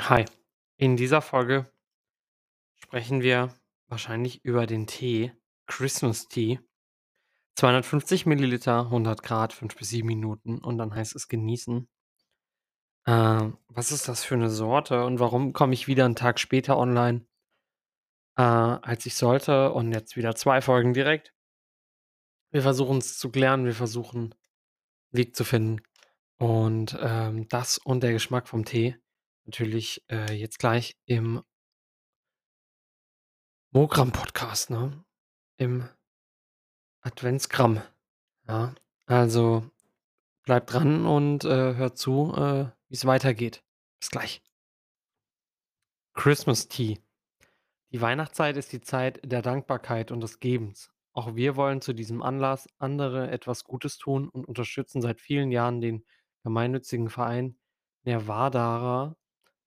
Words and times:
Hi, 0.00 0.24
in 0.78 0.96
dieser 0.96 1.20
Folge 1.22 1.66
sprechen 2.78 3.22
wir 3.22 3.54
wahrscheinlich 3.88 4.44
über 4.44 4.66
den 4.66 4.86
Tee 4.86 5.32
Christmas 5.66 6.28
Tea. 6.28 6.58
250 7.56 8.26
Milliliter, 8.26 8.82
100 8.90 9.22
Grad, 9.22 9.52
5 9.52 9.76
bis 9.76 9.90
7 9.90 10.06
Minuten 10.06 10.58
und 10.58 10.78
dann 10.78 10.94
heißt 10.94 11.16
es 11.16 11.28
genießen. 11.28 11.88
Ähm, 13.06 13.56
was 13.68 13.90
ist 13.92 14.08
das 14.08 14.24
für 14.24 14.34
eine 14.34 14.50
Sorte 14.50 15.04
und 15.04 15.18
warum 15.20 15.52
komme 15.52 15.74
ich 15.74 15.86
wieder 15.88 16.04
einen 16.04 16.14
Tag 16.16 16.38
später 16.40 16.76
online, 16.76 17.26
äh, 18.38 18.42
als 18.42 19.04
ich 19.06 19.14
sollte 19.14 19.72
und 19.72 19.92
jetzt 19.92 20.16
wieder 20.16 20.34
2 20.34 20.60
Folgen 20.62 20.94
direkt? 20.94 21.32
Wir 22.52 22.62
versuchen 22.62 22.98
es 22.98 23.18
zu 23.18 23.30
klären, 23.30 23.64
wir 23.64 23.74
versuchen 23.74 24.32
'n 24.32 24.34
Weg 25.12 25.36
zu 25.36 25.44
finden 25.44 25.82
und, 26.38 26.96
ähm, 27.00 27.48
das 27.48 27.78
und 27.78 28.02
der 28.02 28.12
Geschmack 28.12 28.48
vom 28.48 28.64
Tee 28.64 28.96
natürlich, 29.46 30.04
äh, 30.10 30.32
jetzt 30.34 30.58
gleich 30.58 30.96
im 31.06 31.42
Mogram-Podcast, 33.70 34.70
ne? 34.70 35.04
Im 35.56 35.88
Adventsgramm, 37.00 37.82
ja. 38.48 38.74
Also, 39.06 39.70
bleibt 40.42 40.72
dran 40.72 41.06
und, 41.06 41.44
äh, 41.44 41.74
hört 41.74 41.98
zu, 41.98 42.34
äh, 42.36 42.70
wie's 42.88 43.04
weitergeht. 43.04 43.62
Bis 44.00 44.10
gleich. 44.10 44.42
Christmas 46.14 46.68
Tea. 46.68 46.98
Die 47.92 48.00
Weihnachtszeit 48.00 48.56
ist 48.56 48.72
die 48.72 48.80
Zeit 48.80 49.20
der 49.24 49.42
Dankbarkeit 49.42 50.10
und 50.10 50.20
des 50.20 50.40
Gebens. 50.40 50.90
Auch 51.12 51.34
wir 51.36 51.56
wollen 51.56 51.80
zu 51.80 51.92
diesem 51.92 52.22
Anlass 52.22 52.68
andere 52.78 53.30
etwas 53.30 53.64
Gutes 53.64 53.96
tun 53.96 54.28
und 54.28 54.44
unterstützen 54.44 55.00
seit 55.00 55.20
vielen 55.20 55.50
Jahren 55.50 55.80
den 55.80 56.04
gemeinnützigen 56.42 57.08
Verein 57.08 57.58
Nervadarer, 58.04 59.16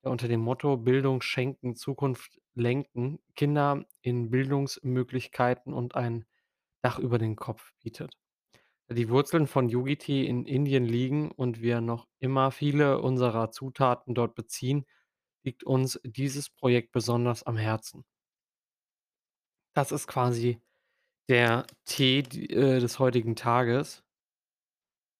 unter 0.02 0.28
dem 0.28 0.40
Motto 0.40 0.76
„Bildung 0.76 1.22
schenken, 1.22 1.76
Zukunft 1.76 2.40
lenken“ 2.54 3.20
Kinder 3.36 3.84
in 4.02 4.30
Bildungsmöglichkeiten 4.30 5.72
und 5.74 5.94
ein 5.94 6.24
Dach 6.82 6.98
über 6.98 7.18
den 7.18 7.36
Kopf 7.36 7.72
bietet. 7.82 8.14
Da 8.88 8.94
die 8.94 9.08
Wurzeln 9.08 9.46
von 9.46 9.68
Yogi-Tee 9.70 10.26
in 10.26 10.46
Indien 10.46 10.84
liegen 10.84 11.30
und 11.32 11.62
wir 11.62 11.80
noch 11.80 12.08
immer 12.18 12.50
viele 12.50 13.00
unserer 13.00 13.50
Zutaten 13.50 14.14
dort 14.14 14.34
beziehen, 14.34 14.86
liegt 15.44 15.64
uns 15.64 16.00
dieses 16.04 16.50
Projekt 16.50 16.92
besonders 16.92 17.42
am 17.44 17.56
Herzen. 17.56 18.04
Das 19.74 19.92
ist 19.92 20.06
quasi 20.06 20.60
der 21.28 21.66
Tee, 21.86 22.20
äh, 22.20 22.80
des 22.80 22.98
heutigen 23.00 23.36
Tages. 23.36 24.04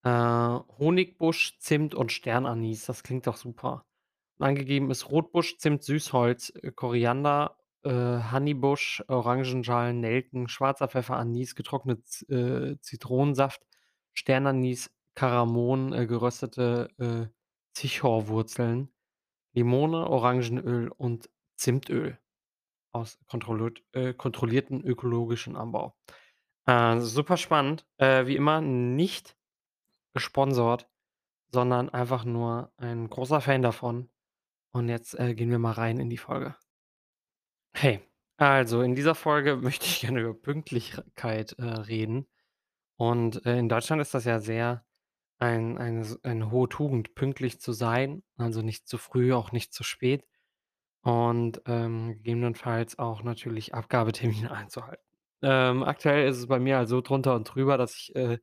Äh, 0.05 0.11
Honigbusch, 0.11 1.59
Zimt 1.59 1.95
und 1.95 2.13
Sternanis, 2.13 2.85
das 2.87 3.03
klingt 3.03 3.27
doch 3.27 3.37
super. 3.39 3.87
Angegeben 4.43 4.91
ist 4.91 5.11
Rotbusch, 5.11 5.59
Zimt, 5.59 5.83
Süßholz, 5.83 6.53
äh, 6.63 6.73
Koriander, 6.73 7.59
äh, 7.83 7.91
Honeybusch, 7.91 9.03
Orangenschalen, 9.09 10.01
Nelken, 10.01 10.49
schwarzer 10.49 10.89
Pfeffer, 10.89 11.17
Anis, 11.17 11.55
getrocknet 11.55 12.29
äh, 12.29 12.79
Zitronensaft, 12.81 13.63
Sternanis, 14.13 14.91
Kardamom, 15.15 15.93
äh, 15.93 16.07
geröstete, 16.07 16.89
äh, 16.99 17.27
Zichorwurzeln, 17.73 18.91
Limone, 19.53 20.09
Orangenöl 20.09 20.89
und 20.89 21.31
Zimtöl 21.57 22.19
aus 22.93 23.19
kontrolliert 23.27 23.83
äh, 23.93 24.15
kontrollierten 24.15 24.83
ökologischen 24.83 25.57
Anbau. 25.57 25.97
Äh, 26.67 27.01
super 27.01 27.37
spannend. 27.37 27.87
Äh, 27.99 28.27
wie 28.27 28.37
immer 28.37 28.61
nicht 28.61 29.37
gesponsert, 30.15 30.89
sondern 31.53 31.89
einfach 31.89 32.25
nur 32.25 32.73
ein 32.77 33.09
großer 33.09 33.41
Fan 33.41 33.63
davon. 33.63 34.09
Und 34.73 34.89
jetzt, 34.89 35.19
äh, 35.19 35.35
gehen 35.35 35.51
wir 35.51 35.59
mal 35.61 35.73
rein 35.73 35.99
in 36.01 36.11
die 36.11 36.17
Folge. 36.19 36.57
Hey, 37.75 38.01
also 38.37 38.83
in 38.83 38.95
dieser 38.95 39.15
Folge 39.15 39.57
möchte 39.63 39.87
ich 39.87 40.01
gerne 40.01 40.21
über 40.21 40.35
Pünktlichkeit, 40.35 41.53
äh, 41.59 41.63
reden. 41.65 42.29
Und, 42.97 43.47
äh, 43.47 43.59
in 43.59 43.69
Deutschland 43.69 44.03
ist 44.03 44.15
das 44.15 44.25
ja 44.25 44.41
sehr 44.41 44.85
ein 45.41 45.79
eine 45.79 46.07
eine 46.25 46.51
hohe 46.53 46.69
Tugend, 46.69 47.15
pünktlich 47.17 47.61
zu 47.61 47.73
sein, 47.73 48.23
also 48.39 48.63
nicht 48.63 48.89
zu 48.89 48.99
früh, 48.99 49.33
auch 49.35 49.53
nicht 49.53 49.75
zu 49.75 49.85
spät 49.85 50.27
und, 51.03 51.63
ähm, 51.67 52.15
gegebenenfalls 52.17 52.99
auch 52.99 53.23
natürlich 53.25 53.75
Abgabetermine 53.75 54.51
einzuhalten. 54.53 55.05
Ähm, 55.43 55.83
aktuell 55.85 56.29
ist 56.29 56.39
es 56.39 56.49
bei 56.49 56.61
mir 56.61 56.79
halt 56.79 56.89
so 56.91 57.01
drunter 57.03 57.35
und 57.37 57.45
drüber, 57.55 57.79
dass 57.79 57.97
ich, 57.97 58.15
äh, 58.17 58.39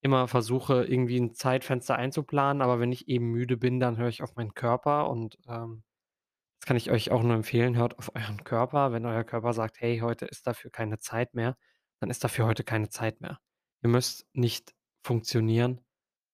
immer 0.00 0.28
versuche, 0.28 0.84
irgendwie 0.84 1.18
ein 1.20 1.34
Zeitfenster 1.34 1.96
einzuplanen, 1.96 2.62
aber 2.62 2.80
wenn 2.80 2.92
ich 2.92 3.08
eben 3.08 3.30
müde 3.30 3.56
bin, 3.56 3.80
dann 3.80 3.96
höre 3.98 4.08
ich 4.08 4.22
auf 4.22 4.36
meinen 4.36 4.54
Körper 4.54 5.10
und, 5.10 5.38
ähm 5.48 5.82
das 6.60 6.66
kann 6.66 6.76
ich 6.76 6.90
euch 6.90 7.10
auch 7.12 7.22
nur 7.22 7.34
empfehlen, 7.34 7.76
hört 7.76 7.98
auf 7.98 8.14
euren 8.14 8.44
Körper. 8.44 8.92
Wenn 8.92 9.06
euer 9.06 9.24
Körper 9.24 9.52
sagt: 9.52 9.80
„Hey, 9.80 9.98
heute 10.00 10.26
ist 10.26 10.46
dafür 10.46 10.70
keine 10.70 10.98
Zeit 10.98 11.34
mehr“, 11.34 11.56
dann 12.00 12.10
ist 12.10 12.24
dafür 12.24 12.46
heute 12.46 12.64
keine 12.64 12.88
Zeit 12.88 13.20
mehr. 13.20 13.38
Ihr 13.82 13.90
müsst 13.90 14.26
nicht 14.34 14.74
funktionieren, 15.04 15.80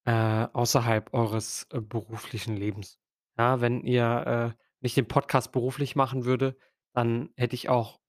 äh, 0.06 0.46
außerhalb 0.52 1.12
eures, 1.14 1.66
äh, 1.72 1.80
beruflichen 1.80 2.56
Lebens. 2.56 2.98
Ja, 3.38 3.60
wenn 3.60 3.82
ihr, 3.82 4.54
äh 4.56 4.64
ich 4.82 4.94
den 4.94 5.08
Podcast 5.08 5.52
beruflich 5.52 5.96
machen 5.96 6.26
würde, 6.26 6.56
dann 6.94 7.30
hätte 7.36 7.54
ich 7.54 7.70
auch 7.70 8.00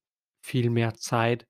viel 0.41 0.69
mehr 0.69 0.93
Zeit, 0.95 1.47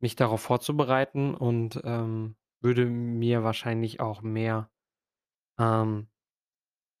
mich 0.00 0.16
darauf 0.16 0.42
vorzubereiten 0.42 1.34
und, 1.34 1.80
ähm, 1.84 2.36
würde 2.62 2.86
mir 2.86 3.42
wahrscheinlich 3.44 4.00
auch 4.00 4.22
mehr, 4.22 4.70
ähm 5.58 6.08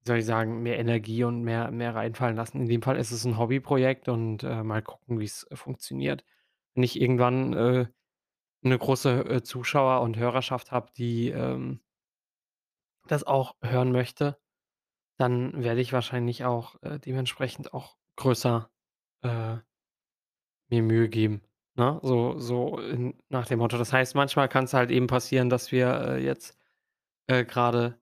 wie 0.04 0.08
soll 0.08 0.18
ich 0.18 0.26
sagen, 0.26 0.62
mehr 0.62 0.78
Energie 0.78 1.24
und 1.24 1.42
mehr 1.42 1.70
mehr 1.70 1.94
reinfallen 1.94 2.36
lassen. 2.36 2.60
In 2.62 2.68
dem 2.68 2.82
Fall 2.82 2.96
ist 2.98 3.12
es 3.12 3.24
'n 3.26 3.38
Hobbyprojekt 3.38 4.08
und, 4.08 4.42
äh, 4.44 4.62
mal 4.64 4.82
gucken, 4.82 5.20
wie's, 5.20 5.44
äh, 5.50 5.56
funktioniert. 5.56 6.24
Wenn 6.74 6.84
ich 6.84 7.00
irgendwann, 7.00 7.52
äh, 7.54 7.86
'ne 8.62 8.78
große, 8.78 9.26
äh, 9.30 9.42
Zuschauer 9.44 10.02
und 10.02 10.16
Hörerschaft 10.18 10.72
habe, 10.72 10.90
die, 10.96 11.30
ähm, 11.30 11.80
das 13.08 13.24
auch 13.24 13.56
hören 13.62 13.92
möchte, 13.92 14.38
dann 15.18 15.64
werde 15.64 15.80
ich 15.82 15.92
wahrscheinlich 15.94 16.44
auch, 16.44 16.82
äh, 16.82 16.98
dementsprechend 17.00 17.74
auch 17.74 17.96
größer, 18.16 18.70
äh, 19.22 19.58
mir 20.70 20.82
Mühe 20.82 21.08
geben, 21.08 21.42
ne? 21.74 21.98
So 22.02 22.38
so 22.38 22.78
in 22.78 23.14
nach 23.28 23.46
dem 23.46 23.58
Motto. 23.58 23.78
Das 23.78 23.92
heißt, 23.92 24.14
manchmal 24.14 24.48
kann's 24.48 24.74
halt 24.74 24.90
eben 24.90 25.06
passieren, 25.06 25.50
dass 25.50 25.72
wir, 25.72 25.88
äh, 25.88 26.24
jetzt, 26.24 26.56
äh, 27.28 27.44
grade 27.44 28.00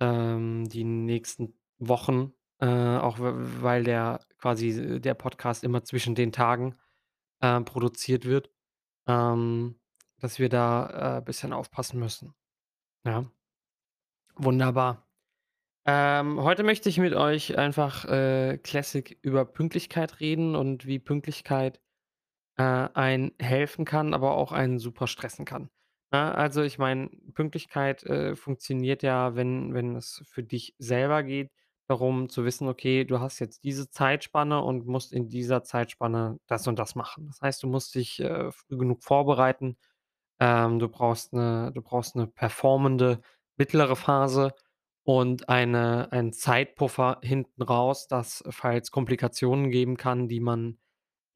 ähm, 0.00 0.68
die 0.68 0.84
nächsten 0.84 1.54
Wochen, 1.78 2.32
äh, 2.60 2.66
auch 2.66 3.16
weil 3.20 3.84
der 3.84 4.20
quasi 4.38 4.70
äh, 4.70 5.00
der 5.00 5.14
Podcast 5.14 5.64
immer 5.64 5.84
zwischen 5.84 6.14
den 6.14 6.32
Tagen, 6.32 6.76
äh, 7.40 7.60
produziert 7.62 8.24
wird, 8.24 8.50
ähm, 9.06 9.78
dass 10.20 10.38
wir 10.38 10.48
da, 10.48 11.18
äh, 11.18 11.22
bisschen 11.22 11.52
aufpassen 11.52 12.00
müssen. 12.00 12.34
Ja, 13.04 13.24
wunderbar. 14.36 15.06
Ähm, 15.86 16.40
heute 16.42 16.64
möchte 16.64 16.88
ich 16.90 16.98
mit 16.98 17.14
euch 17.14 17.56
einfach, 17.56 18.04
Classic 18.62 19.18
über 19.22 19.44
Pünktlichkeit 19.46 20.20
reden 20.20 20.54
und 20.56 20.86
wie 20.86 20.98
Pünktlichkeit 20.98 21.80
äh, 22.58 22.62
einen 22.64 23.32
helfen 23.40 23.84
kann, 23.86 24.14
aber 24.14 24.32
auch 24.36 24.52
einen 24.52 24.78
super 24.80 25.06
stressen 25.08 25.44
kann. 25.46 25.70
Ne, 26.12 26.34
also 26.34 26.62
ich 26.62 26.78
meine, 26.78 27.10
Pünktlichkeit, 27.34 28.04
äh, 28.04 28.36
funktioniert 28.36 29.02
ja, 29.04 29.36
wenn 29.36 29.74
wenn 29.74 29.96
es 29.96 30.22
für 30.26 30.42
dich 30.44 30.74
selber 30.78 31.22
geht, 31.24 31.52
darum 31.88 32.28
zu 32.30 32.44
wissen: 32.46 32.68
Okay, 32.68 33.04
du 33.04 33.20
hast 33.20 33.40
jetzt 33.40 33.64
diese 33.64 33.90
Zeitspanne 33.90 34.62
und 34.62 34.86
musst 34.86 35.12
in 35.12 35.28
dieser 35.28 35.64
Zeitspanne 35.64 36.38
das 36.48 36.66
und 36.68 36.78
das 36.78 36.94
machen. 36.96 37.26
Das 37.28 37.40
heißt, 37.42 37.62
du 37.62 37.68
musst 37.68 37.94
dich, 37.94 38.20
äh, 38.20 38.50
früh 38.52 38.78
genug 38.78 39.04
vorbereiten. 39.04 39.76
Ähm, 40.40 40.78
du 40.80 40.88
brauchst 40.88 41.32
'ne 41.34 41.72
du 41.74 41.82
brauchst 41.82 42.16
'ne 42.16 42.26
performende 42.28 43.20
mittlere 43.58 43.96
Phase 43.96 44.54
und 45.04 45.48
eine 45.48 46.12
einen 46.12 46.32
Zeitpuffer 46.32 47.20
hinten 47.24 47.62
raus, 47.62 48.08
dass, 48.08 48.44
falls 48.50 48.90
Komplikationen 48.92 49.70
geben 49.70 49.96
kann, 49.98 50.28
die 50.28 50.40
man 50.40 50.78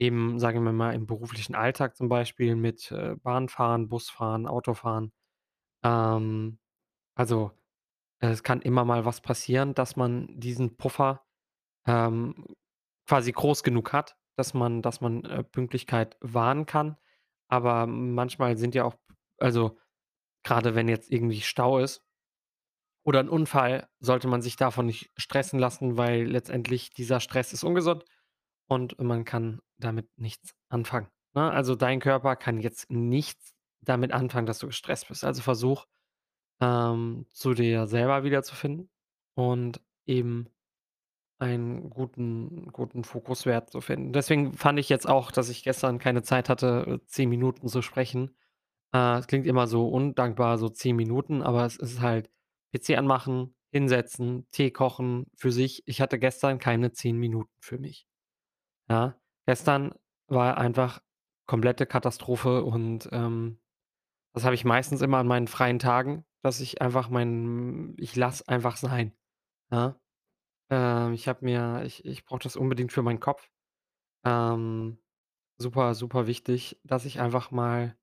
Eben, 0.00 0.39
sagen 0.39 0.65
wir 0.65 0.73
mal, 0.73 0.94
im 0.94 1.06
beruflichen 1.06 1.55
Alltag 1.55 1.97
zum 1.97 2.09
Beispiel 2.09 2.56
mit, 2.56 2.91
äh, 2.91 3.15
Bahnfahren, 3.23 3.89
Busfahren, 3.89 4.47
Autofahren. 4.47 5.12
Ähm, 5.85 6.59
also, 7.17 7.53
es 8.21 8.43
kann 8.44 8.62
immer 8.62 8.85
mal 8.85 9.05
was 9.06 9.21
passieren, 9.23 9.75
dass 9.75 9.97
man 9.97 10.29
diesen 10.41 10.77
Puffer, 10.77 11.25
ähm, 11.87 12.47
quasi 13.09 13.33
groß 13.33 13.62
genug 13.65 13.93
hat, 13.94 14.17
dass 14.37 14.55
man 14.55 14.83
dass 14.83 15.00
man, 15.03 15.25
äh, 15.27 15.44
Pünktlichkeit 15.44 16.17
wahren 16.23 16.67
kann. 16.67 16.97
Aber 17.49 17.87
manchmal 17.87 18.56
sind 18.59 18.75
ja 18.77 18.85
auch 18.85 18.97
also, 19.39 19.79
grade 20.44 20.75
wenn 20.77 20.89
jetzt 20.89 21.11
irgendwie 21.12 21.41
Stau 21.43 21.79
ist 21.81 21.99
oder 23.06 23.21
'n 23.21 23.29
Unfall, 23.29 23.89
sollte 24.00 24.29
man 24.29 24.43
sich 24.43 24.56
davon 24.56 24.87
nicht 24.87 25.11
stressen 25.17 25.59
lassen, 25.59 25.97
weil 25.97 26.25
letztendlich 26.25 26.91
dieser 26.93 27.19
Stress 27.21 27.53
ist 27.53 27.65
ungesund 27.65 28.05
und 28.69 28.99
man 29.00 29.25
kann 29.25 29.61
damit 29.84 30.08
nichts 30.19 30.55
anfangen, 30.70 31.08
ne? 31.34 31.50
Also, 31.50 31.75
dein 31.76 32.00
Körper 32.00 32.37
kann 32.37 32.61
jetzt 32.61 32.90
nichts 32.90 33.55
damit 33.82 34.12
anfangen, 34.12 34.46
dass 34.46 34.58
du 34.61 34.69
gestresst 34.69 35.08
bist. 35.08 35.25
Also, 35.25 35.43
versuch, 35.43 35.87
ähm, 36.61 37.26
zu 37.32 37.55
dir 37.55 37.87
selber 37.88 38.25
wiederzufinden 38.25 38.90
und 39.37 39.81
eben, 40.06 40.49
einen 41.38 41.90
guten 41.90 42.69
guten 42.73 43.02
Fokuswert 43.05 43.70
zu 43.70 43.81
finden. 43.81 44.12
Deswegen 44.12 44.52
fand 44.55 44.79
ich 44.79 44.88
jetzt 44.88 45.08
auch, 45.08 45.32
dass 45.32 45.49
ich 45.49 45.64
gestern 45.64 45.99
keine 45.99 46.23
Zeit 46.23 46.49
hatte, 46.49 47.00
10 47.06 47.29
Minuten 47.29 47.69
zu 47.69 47.82
sprechen. 47.82 48.37
Äh, 48.94 49.19
es 49.19 49.26
klingt 49.26 49.46
immer 49.46 49.67
so 49.67 49.88
undankbar, 49.88 50.58
so 50.58 50.69
10 50.69 50.96
Minuten, 50.96 51.43
aber 51.43 51.67
es 51.67 51.76
ist 51.76 52.00
halt 52.00 52.31
PC 52.75 52.96
anmachen, 52.99 53.55
hinsetzen, 53.73 54.46
Tee 54.52 54.70
kochen 54.70 55.26
für 55.37 55.52
sich. 55.52 55.82
Ich 55.87 56.00
hatte 56.00 56.19
gestern 56.19 56.58
keine 56.58 56.93
10 56.93 57.19
Minuten 57.19 57.50
für 57.61 57.79
mich, 57.79 58.06
ja? 58.90 59.17
Gestern 59.49 59.93
war 60.29 60.56
einfach 60.59 61.03
komplette 61.47 61.87
Katastrophe 61.87 62.62
und, 62.65 63.09
ähm, 63.12 63.59
das 64.35 64.44
habe 64.44 64.55
ich 64.56 64.65
meistens 64.65 65.03
immer 65.03 65.19
an 65.19 65.27
meinen 65.29 65.49
freien 65.49 65.79
Tagen, 65.81 66.25
dass 66.43 66.61
ich 66.61 66.83
einfach 66.83 67.11
mein 67.11 67.94
ich 67.99 68.17
lasse 68.17 68.49
einfach 68.49 68.77
sein, 68.77 69.15
ja? 69.73 69.97
Ähm, 70.71 71.15
ich 71.15 71.29
habe 71.29 71.44
mir 71.44 71.83
ich 71.87 72.05
ich 72.06 72.25
brauche 72.27 72.41
das 72.43 72.56
unbedingt 72.56 72.93
für 72.93 73.03
meinen 73.03 73.21
Kopf. 73.21 73.50
Ähm, 74.25 74.99
super, 75.59 75.94
super 75.94 76.27
wichtig, 76.29 76.81
dass 76.85 77.05
ich 77.06 77.21
einfach 77.21 77.50
mal 77.53 77.97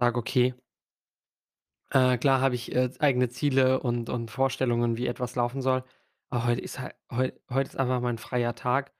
sage: 0.00 0.18
„Okay“ 0.18 0.54
Äh, 1.92 2.18
klar 2.18 2.40
habe 2.40 2.54
ich, 2.54 2.74
äh, 2.74 2.90
eigene 2.98 3.28
Ziele 3.28 3.80
und 3.80 4.08
und 4.10 4.30
Vorstellungen, 4.30 4.96
wie 4.96 5.06
etwas 5.06 5.36
laufen 5.36 5.62
soll. 5.62 5.84
Aber 6.30 6.44
heute 6.46 6.60
ist 6.60 6.80
halt 6.80 6.94
heu 7.10 7.30
heute 7.50 7.68
ist 7.70 7.76
einfach 7.76 8.00
mein 8.00 8.18
freier 8.18 8.54
Tag 8.54 8.92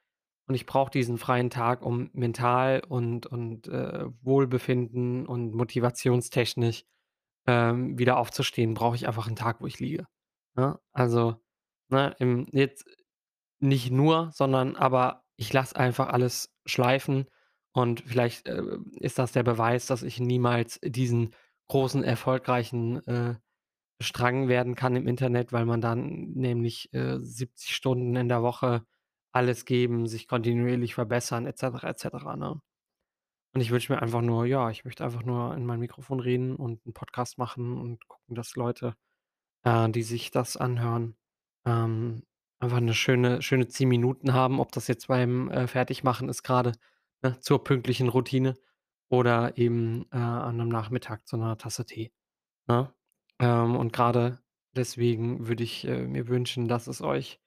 und 0.48 0.54
ich 0.56 0.66
brauche 0.66 0.90
diesen 0.90 1.18
freien 1.18 1.50
Tag, 1.50 1.82
um 1.82 2.10
mental 2.14 2.82
und 2.88 3.26
und, 3.26 3.68
äh, 3.68 4.06
Wohlbefinden 4.22 5.26
und 5.26 5.54
motivationstechnisch, 5.54 6.84
ähm, 7.46 7.98
wieder 7.98 8.18
aufzustehen, 8.18 8.74
brauche 8.74 8.96
ich 8.96 9.06
einfach 9.08 9.28
'n 9.28 9.36
Tag, 9.36 9.60
wo 9.62 9.66
ich 9.68 9.80
liege, 9.80 10.06
ne? 10.56 10.78
Also, 10.92 11.36
ne, 11.90 12.14
im 12.20 12.46
jetzt 12.52 12.86
nicht 13.60 13.90
nur, 13.92 14.30
sondern 14.34 14.76
aber 14.76 15.24
ich 15.36 15.52
lasse 15.52 15.76
einfach 15.76 16.08
alles 16.10 16.54
schleifen 16.66 17.26
und 17.72 18.02
vielleicht, 18.02 18.48
äh, 18.48 18.62
ist 19.00 19.18
das 19.18 19.32
der 19.32 19.42
Beweis, 19.44 19.86
dass 19.86 20.02
ich 20.04 20.20
niemals 20.20 20.80
diesen 20.84 21.34
großen, 21.68 22.04
erfolgreichen, 22.04 23.06
äh, 23.08 23.36
Strang 24.02 24.48
werden 24.48 24.74
kann 24.76 24.96
im 24.96 25.08
Internet, 25.08 25.52
weil 25.54 25.66
man 25.66 25.80
dann 25.82 26.32
nämlich, 26.34 26.92
äh, 26.94 27.18
70 27.20 27.74
Stunden 27.76 28.16
in 28.16 28.28
der 28.28 28.42
Woche 28.42 28.84
alles 29.36 29.66
geben, 29.66 30.08
sich 30.08 30.28
kontinuierlich 30.28 30.94
verbessern 30.96 31.46
et 31.46 31.58
cetera, 31.58 31.90
et 31.90 32.00
cetera, 32.00 32.36
ne? 32.36 32.60
Und 33.54 33.60
ich 33.62 33.70
wünsche 33.72 33.92
mir 33.92 34.02
einfach 34.02 34.22
nur 34.22 34.46
ja, 34.46 34.70
ich 34.70 34.84
möchte 34.84 35.04
einfach 35.04 35.24
nur 35.24 35.54
in 35.56 35.66
mein 35.66 35.80
Mikrofon 35.80 36.20
reden 36.20 36.56
und 36.56 36.86
'n 36.86 36.94
Podcast 36.94 37.38
machen 37.38 37.78
und 37.80 38.06
gucken, 38.08 38.34
dass 38.36 38.56
Leute, 38.56 38.96
äh, 39.64 39.90
die 39.90 40.02
sich 40.04 40.30
das 40.32 40.56
anhören, 40.58 41.16
ähm, 41.66 42.24
einfach 42.60 42.80
'ne 42.80 42.94
schöne 42.94 43.42
schöne 43.42 43.68
10 43.68 43.88
Minuten 43.90 44.34
haben, 44.34 44.60
ob 44.60 44.72
das 44.72 44.88
jetzt 44.88 45.08
beim, 45.08 45.50
äh, 45.50 45.66
Fertigmachen 45.68 46.28
ist 46.30 46.42
grade, 46.44 46.72
ne, 47.22 47.40
zur 47.40 47.64
pünktlichen 47.64 48.08
Routine 48.10 48.54
oder 49.10 49.58
eben, 49.58 50.06
äh, 50.12 50.18
an 50.18 50.56
'nem 50.58 50.68
Nachmittag 50.70 51.26
zu 51.28 51.36
'ner 51.38 51.58
Tasse 51.58 51.86
Tee, 51.86 52.12
ne? 52.68 52.92
Ähm, 53.40 53.76
und 53.76 53.92
grade 53.94 54.40
deswegen 54.76 55.48
würde 55.48 55.64
ich, 55.64 55.86
äh, 55.88 56.06
mir 56.08 56.28
wünschen, 56.28 56.68
dass 56.68 56.86
es 56.88 57.02
euch, 57.02 57.40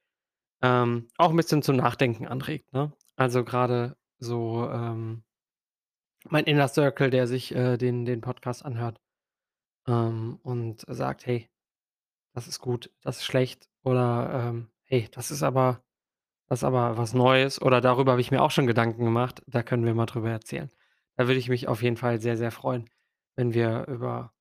ähm, 0.62 1.08
auch 1.18 1.32
'n 1.32 1.38
bisschen 1.38 1.62
zum 1.64 1.78
Nachdenken 1.78 2.28
anregt, 2.28 2.74
ne? 2.74 2.92
Also, 3.18 3.44
grade 3.44 3.98
so, 4.20 4.70
ähm 4.72 5.24
mein 6.28 6.44
Inner 6.46 6.68
Circle, 6.68 7.10
der 7.10 7.28
sich, 7.28 7.56
äh, 7.56 7.78
den 7.78 8.06
den 8.06 8.22
Podcast 8.22 8.66
anhört, 8.66 9.00
ähm, 9.88 10.40
und 10.44 10.86
sagt: 10.88 11.26
„Hey, 11.26 11.50
das 12.34 12.48
ist 12.48 12.60
gut, 12.62 12.92
das 13.04 13.18
ist 13.20 13.26
schlecht“ 13.26 13.70
oder, 13.84 14.50
ähm: 14.50 14.70
„Hey, 14.86 15.10
das 15.14 15.32
ist 15.32 15.44
aber 15.44 15.84
das 16.50 16.60
ist 16.62 16.66
aber 16.66 16.98
was 16.98 17.14
Neues“ 17.14 17.62
oder 17.62 17.82
„Darüber 17.82 18.14
habe 18.14 18.22
ich 18.22 18.32
mir 18.32 18.42
auch 18.44 18.52
schon 18.52 18.68
Gedanken 18.68 19.06
gemacht, 19.06 19.44
da 19.48 19.64
können 19.64 19.86
wir 19.86 19.96
mal 19.96 20.08
drüber 20.08 20.32
erzählen.“ 20.32 20.72
Da 21.18 21.28
würde 21.28 21.40
ich 21.40 21.50
mich 21.50 21.68
auf 21.70 21.84
jeden 21.84 21.98
Fall 21.98 22.22
sehr, 22.22 22.38
sehr 22.38 22.52
freuen, 22.52 22.90
wenn 23.38 23.54
wir 23.54 23.88
über 23.88 24.34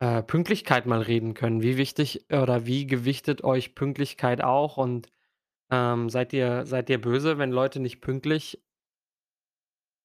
äh, 0.00 0.22
Pünktlichkeit 0.22 0.86
mal 0.86 1.00
reden 1.02 1.34
können. 1.34 1.62
Wie 1.62 1.76
wichtig 1.78 2.26
oder 2.30 2.66
wie 2.66 2.86
gewichtet 2.86 3.44
euch 3.44 3.74
Pünktlichkeit 3.74 4.42
auch 4.44 4.76
und, 4.76 5.08
ähm, 5.70 6.10
seid 6.10 6.32
ihr 6.34 6.66
seid 6.66 6.90
ihr 6.90 7.00
böse, 7.00 7.38
wenn 7.38 7.52
Leute 7.52 7.80
nicht 7.80 8.00
pünktlich 8.02 8.62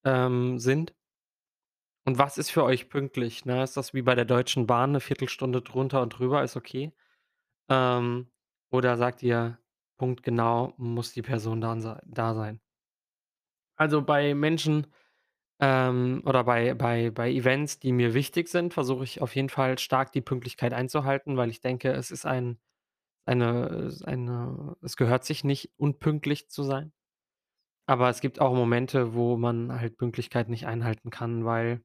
ähm, 0.06 0.58
sind? 0.60 0.94
Und 2.08 2.18
was 2.18 2.38
ist 2.40 2.50
für 2.52 2.64
euch 2.64 2.90
pünktlich, 2.90 3.46
ne? 3.46 3.64
Ist 3.64 3.78
das 3.78 3.94
wie 3.94 4.02
bei 4.02 4.16
der 4.16 4.26
Deutschen 4.26 4.66
Bahn 4.66 4.92
'ne 4.92 5.00
Viertelstunde 5.00 5.62
drunter 5.62 6.02
und 6.02 6.10
drüber 6.18 6.44
ist 6.44 6.56
okay? 6.58 6.94
Ähm, 7.70 8.28
oder 8.72 8.98
sagt 8.98 9.24
ihr, 9.24 9.60
punktgenau 9.98 10.74
muss 10.78 11.14
die 11.14 11.24
Person 11.24 11.62
da 11.62 11.80
sein? 12.36 12.60
Also, 13.80 14.02
bei 14.02 14.34
Menschen, 14.36 14.88
ähm, 15.62 16.24
oder 16.26 16.44
bei 16.44 16.74
bei 16.74 17.12
bei 17.12 17.32
Events, 17.32 17.80
die 17.80 17.92
mir 17.94 18.14
wichtig 18.14 18.50
sind, 18.50 18.74
versuche 18.74 19.04
ich 19.04 19.22
auf 19.22 19.36
jeden 19.36 19.50
Fall 19.50 19.78
stark 19.80 20.12
die 20.12 20.22
Pünktlichkeit 20.22 20.74
einzuhalten, 20.74 21.38
weil 21.38 21.50
ich 21.50 21.62
denke, 21.62 21.92
es 21.94 22.12
ist 22.12 22.26
ein 22.26 22.60
eine 23.26 23.92
eine 24.06 24.76
es 24.84 24.98
gehört 24.98 25.26
sich 25.26 25.44
nicht, 25.46 25.72
unpünktlich 25.78 26.50
zu 26.50 26.64
sein. 26.64 26.94
Aber 27.88 28.10
es 28.10 28.22
gibt 28.22 28.42
auch 28.42 28.54
Momente, 28.56 29.14
wo 29.16 29.38
man 29.38 29.80
halt 29.80 29.98
Pünktlichkeit 29.98 30.50
nicht 30.50 30.66
einhalten 30.68 31.10
kann, 31.12 31.46
weil 31.46 31.84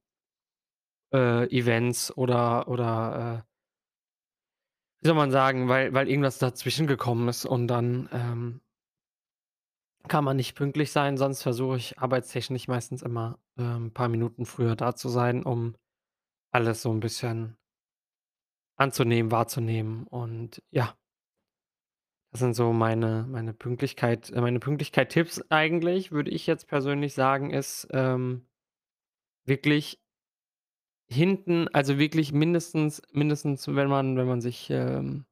äh, 1.12 1.46
Events 1.50 2.16
oder 2.16 2.68
oder, 2.68 3.42
äh 3.44 3.56
wie 5.00 5.06
soll 5.08 5.16
man 5.16 5.30
sagen, 5.30 5.68
weil 5.68 5.92
weil 5.94 6.08
irgendwas 6.08 6.38
dazwischen 6.38 6.86
gekommen 6.86 7.28
ist 7.28 7.44
und 7.46 7.68
dann, 7.68 8.08
ähm 8.12 8.60
kann 10.08 10.24
man 10.24 10.36
nicht 10.36 10.54
pünktlich 10.54 10.90
sein, 10.92 11.16
sonst 11.16 11.42
versuche 11.42 11.76
ich 11.76 11.98
arbeitstechnisch 11.98 12.68
meistens 12.68 13.02
immer, 13.02 13.38
ähm, 13.58 13.92
paar 13.92 14.08
Minuten 14.08 14.46
früher 14.46 14.76
da 14.76 14.94
zu 14.96 15.08
sein, 15.08 15.42
um 15.44 15.74
alles 16.52 16.82
so 16.82 16.90
'n 16.92 17.00
bisschen 17.00 17.56
anzunehmen, 18.78 19.30
wahrzunehmen 19.32 20.06
und 20.06 20.62
ja. 20.70 20.96
Das 22.32 22.40
sind 22.40 22.54
so 22.54 22.72
meine 22.72 23.24
meine 23.28 23.52
Pünktlichkeit 23.52 24.30
äh, 24.30 24.40
meine 24.40 24.58
Pünktlichkeit-Tipps 24.58 25.42
eigentlich, 25.50 26.12
würde 26.12 26.30
ich 26.30 26.46
jetzt 26.46 26.66
persönlich 26.68 27.14
sagen, 27.14 27.50
ist, 27.50 27.88
ähm 27.92 28.46
wirklich 29.48 29.96
hinten 31.10 31.68
also, 31.68 31.98
wirklich 31.98 32.32
mindestens 32.32 33.00
mindestens, 33.12 33.68
wenn 33.68 33.88
man 33.88 34.16
wenn 34.16 34.26
man 34.26 34.40
sich, 34.40 34.70
ähm 34.70 35.26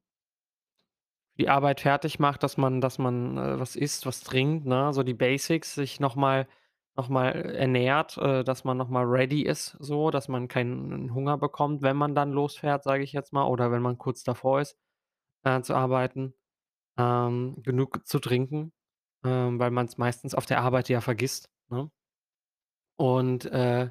die 1.39 1.49
Arbeit 1.49 1.81
fertig 1.81 2.19
macht, 2.21 2.43
dass 2.45 2.57
man 2.57 2.81
dass 2.81 2.99
man, 2.99 3.37
äh, 3.37 3.59
was 3.59 3.75
isst, 3.77 4.07
was 4.07 4.21
trinkt, 4.21 4.67
ne, 4.67 4.93
so 4.93 5.03
die 5.03 5.15
Basics, 5.15 5.75
sich 5.75 5.99
noch 5.99 6.15
mal 6.15 6.47
noch 6.97 7.09
mal 7.09 7.31
ernährt, 7.33 8.17
äh, 8.19 8.45
dass 8.45 8.65
man 8.65 8.77
noch 8.77 8.89
mal 8.89 9.05
ready 9.05 9.43
ist 9.43 9.77
so, 9.81 10.11
dass 10.11 10.29
man 10.29 10.49
keinen 10.49 11.13
Hunger 11.15 11.39
bekommt, 11.39 11.83
wenn 11.83 11.97
man 11.97 12.15
dann 12.15 12.33
losfährt, 12.33 12.85
sage 12.85 13.03
ich 13.05 13.13
jetzt 13.13 13.33
mal, 13.33 13.45
oder 13.47 13.73
wenn 13.73 13.83
man 13.83 13.99
kurz 13.99 14.23
davor 14.25 14.61
ist, 14.61 14.79
äh, 15.45 15.61
zu 15.63 15.75
arbeiten. 15.75 16.35
Ähm, 16.99 17.57
genug 17.63 18.07
zu 18.07 18.21
trinken, 18.21 18.73
ähm, 19.25 19.59
weil 19.61 19.71
man's 19.73 19.99
meistens 19.99 20.35
auf 20.35 20.47
der 20.47 20.61
Arbeit 20.63 20.89
ja 20.91 21.01
vergisst, 21.03 21.51
ne? 21.71 21.91
Und, 22.97 23.45
äh, 23.47 23.91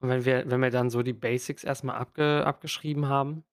wenn 0.00 0.24
wir 0.26 0.50
wenn 0.50 0.60
wir 0.62 0.70
dann 0.70 0.90
so 0.90 1.02
die 1.02 1.12
Basics 1.14 1.64
erst 1.64 1.84
mal 1.84 1.96
abge 1.96 2.44
abgeschrieben 2.46 3.08
haben 3.08 3.44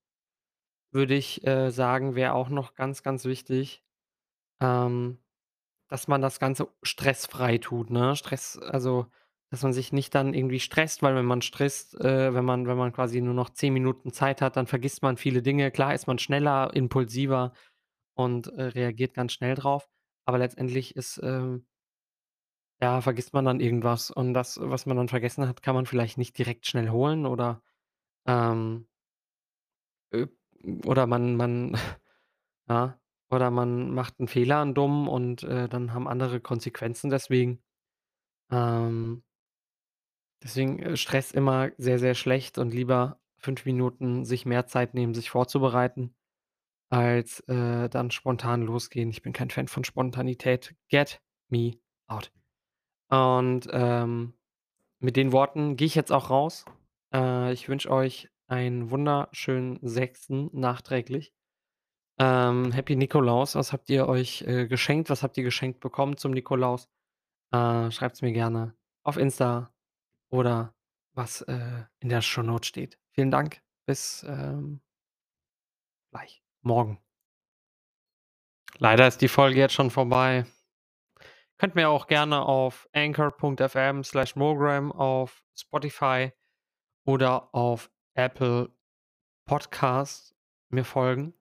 würde 0.92 1.16
ich, 1.16 1.46
äh, 1.46 1.70
sagen, 1.72 2.16
wäre 2.16 2.34
auch 2.34 2.50
noch 2.50 2.74
ganz, 2.76 3.04
ganz 3.04 3.26
wichtig, 3.26 3.84
ähm, 4.62 5.20
dass 5.90 6.08
man 6.08 6.22
das 6.22 6.40
Ganze 6.40 6.70
stressfrei 6.84 7.58
tut, 7.60 7.90
ne? 7.92 8.16
Stress 8.16 8.58
also, 8.60 9.08
dass 9.52 9.64
man 9.64 9.74
sich 9.74 9.92
nicht 9.94 10.16
dann 10.16 10.34
irgendwie 10.34 10.60
stresst, 10.62 11.02
weil 11.04 11.16
wenn 11.16 11.26
man 11.26 11.42
stresst 11.42 11.96
äh, 12.02 12.34
wenn 12.34 12.46
man 12.46 12.68
wenn 12.68 12.78
man 12.78 12.94
quasi 12.94 13.22
nur 13.22 13.34
noch 13.34 13.50
10 13.52 13.74
Minuten 13.74 14.14
Zeit 14.14 14.42
hat, 14.42 14.58
dann 14.58 14.68
vergisst 14.68 15.02
man 15.04 15.18
viele 15.18 15.42
Dinge. 15.44 15.72
Klar 15.72 15.94
ist 15.96 16.08
man 16.08 16.20
schneller, 16.20 16.72
impulsiver 16.76 17.54
und, 18.16 18.48
äh, 18.50 18.64
reagiert 18.66 19.14
ganz 19.16 19.34
schnell 19.34 19.56
drauf, 19.56 19.90
aber 20.26 20.38
letztendlich 20.40 20.96
ist, 20.96 21.20
ähm 21.24 21.66
ja, 22.82 23.02
vergisst 23.02 23.34
man 23.34 23.46
dann 23.46 23.60
irgendwas 23.60 24.10
und 24.12 24.34
das, 24.34 24.60
was 24.62 24.86
man 24.86 24.98
dann 24.98 25.10
vergessen 25.10 25.48
hat, 25.48 25.62
kann 25.62 25.76
man 25.76 25.86
vielleicht 25.86 26.18
nicht 26.18 26.38
direkt 26.38 26.66
schnell 26.68 26.90
holen 26.90 27.26
oder, 27.26 27.62
ähm 28.28 28.88
äh, 30.12 30.28
oder 30.86 31.08
man 31.08 31.36
man 31.36 31.74
ja, 32.70 32.99
oder 33.32 33.52
man 33.52 33.92
macht 33.94 34.20
'n 34.20 34.28
Fehler, 34.28 34.62
'n 34.64 34.74
dummen 34.74 35.08
und, 35.08 35.44
äh, 35.44 35.70
dann 35.70 35.94
haben 35.94 36.08
andere 36.08 36.40
Konsequenzen 36.42 37.10
deswegen. 37.10 37.62
Ähm 38.52 39.22
deswegen, 40.44 40.80
äh, 40.80 40.98
Stress 40.98 41.32
immer 41.32 41.72
sehr, 41.78 42.00
sehr 42.00 42.16
schlecht 42.16 42.58
und 42.58 42.74
lieber 42.74 43.20
5 43.38 43.66
Minuten 43.66 44.26
sich 44.26 44.46
mehr 44.46 44.68
Zeit 44.68 44.94
nehmen, 44.94 45.14
sich 45.14 45.30
vorzubereiten, 45.30 46.16
als, 46.90 47.42
äh, 47.50 47.90
dann 47.90 48.12
spontan 48.12 48.64
losgehen. 48.64 49.10
Ich 49.12 49.22
bin 49.24 49.34
kein 49.34 49.50
Fan 49.52 49.68
von 49.70 49.84
Spontanität. 49.86 50.76
Get 50.90 51.22
me 51.50 51.74
out. 52.08 52.32
Und, 53.10 53.68
ähm, 53.72 54.34
mit 55.00 55.18
den 55.18 55.32
Worten 55.34 55.78
gehe 55.78 55.88
ich 55.88 55.96
jetzt 55.96 56.12
auch 56.12 56.30
raus. 56.32 56.66
Äh, 57.14 57.54
ich 57.54 57.70
wünsche 57.70 57.92
euch 57.92 58.30
einen 58.48 58.92
wunderschönen 58.92 59.80
6. 59.84 60.50
nachträglich. 60.54 61.30
Ähm, 62.20 62.72
Happy 62.72 62.96
Nikolaus. 62.96 63.56
Was 63.56 63.72
habt 63.72 63.90
ihr 63.90 64.08
euch, 64.08 64.42
äh, 64.44 64.68
geschenkt? 64.68 65.10
Was 65.10 65.24
habt 65.24 65.38
ihr 65.38 65.44
geschenkt 65.44 65.80
bekommen 65.80 66.18
zum 66.18 66.32
Nikolaus? 66.32 66.90
Äh, 67.52 67.90
schreibt's 67.92 68.22
mir 68.22 68.34
gerne 68.34 68.76
auf 69.04 69.18
Insta 69.18 69.74
oder 70.30 70.76
was, 71.14 71.42
äh, 71.44 71.86
in 72.00 72.10
der 72.10 72.22
Shownote 72.22 72.68
steht. 72.68 73.00
Vielen 73.12 73.32
Dank. 73.32 73.62
Bis, 73.86 74.24
ähm 74.28 74.82
gleich. 76.12 76.44
Morgen. 76.62 77.00
Leider 78.78 79.08
ist 79.08 79.22
die 79.22 79.28
Folge 79.28 79.60
jetzt 79.60 79.74
schon 79.74 79.90
vorbei. 79.90 80.46
Könnt 81.58 81.76
mir 81.76 81.90
auch 81.90 82.08
gerne 82.08 82.42
auf 82.42 82.88
anchor.fm/mogram 82.94 84.92
auf 84.92 85.44
Spotify 85.56 86.32
oder 87.06 87.54
auf 87.54 87.92
Apple 88.14 88.74
Podcasts 89.46 90.36
mir 90.70 90.86
folgen. 90.86 91.39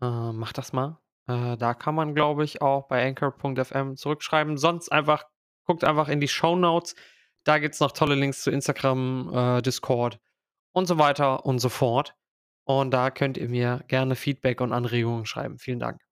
Äh, 0.00 0.32
macht 0.32 0.58
das 0.58 0.72
mal. 0.72 0.98
Äh, 1.26 1.56
da 1.56 1.74
kann 1.74 1.94
man, 1.94 2.14
glaube 2.14 2.44
ich, 2.44 2.62
auch 2.62 2.88
bei 2.88 3.06
anchor.fm 3.06 3.96
zurückschreiben. 3.96 4.56
Sonst 4.56 4.90
einfach 4.90 5.24
guckt 5.64 5.84
einfach 5.84 6.08
in 6.08 6.20
die 6.20 6.28
Shownotes. 6.28 6.94
Da 7.44 7.58
gibt's 7.58 7.80
noch 7.80 7.92
tolle 7.92 8.14
Links 8.14 8.42
zu 8.42 8.50
Instagram, 8.50 9.30
äh, 9.34 9.62
Discord 9.62 10.18
und 10.72 10.86
so 10.86 10.98
weiter 10.98 11.44
und 11.46 11.58
so 11.58 11.68
fort. 11.68 12.14
Und 12.64 12.92
da 12.92 13.10
könnt 13.10 13.36
ihr 13.38 13.48
mir 13.48 13.84
gerne 13.88 14.16
Feedback 14.16 14.60
und 14.60 14.72
Anregungen 14.72 15.26
schreiben. 15.26 15.58
Vielen 15.58 15.80
Dank. 15.80 16.09